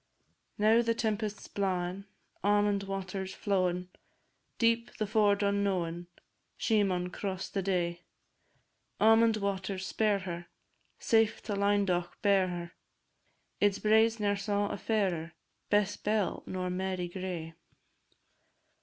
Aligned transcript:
Now 0.57 0.81
the 0.81 0.95
tempest's 0.95 1.47
blawin', 1.47 2.05
Almond 2.43 2.81
water 2.85 3.27
's 3.27 3.35
flowin', 3.35 3.89
Deep 4.57 4.89
and 4.99 5.07
ford 5.07 5.43
unknowin', 5.43 6.07
She 6.57 6.81
maun 6.81 7.11
cross 7.11 7.47
the 7.49 7.61
day. 7.61 8.01
Almond 8.99 9.37
waters, 9.37 9.85
spare 9.85 10.17
her, 10.17 10.47
Safe 10.97 11.43
to 11.43 11.53
Lynedoch 11.53 12.19
bear 12.23 12.47
her! 12.47 12.71
Its 13.59 13.77
braes 13.77 14.19
ne'er 14.19 14.37
saw 14.37 14.69
a 14.69 14.77
fairer, 14.77 15.33
Bess 15.69 15.97
Bell 15.97 16.41
nor 16.47 16.71
Mary 16.71 17.07
Gray. 17.07 17.53